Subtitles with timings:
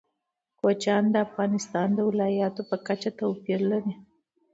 [0.59, 3.93] کوچیان د افغانستان د ولایاتو په کچه توپیر لري.